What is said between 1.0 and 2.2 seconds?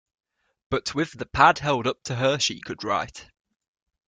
the pad held up to